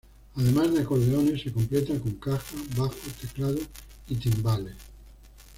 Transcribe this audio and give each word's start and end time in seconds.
Además 0.35 0.73
de 0.73 0.81
acordeones, 0.81 1.43
se 1.43 1.53
completa 1.53 1.93
con 1.99 2.13
caja, 2.15 2.55
bajo, 2.75 2.95
teclado 3.21 3.59
y 4.09 4.15
timbales. 4.15 4.73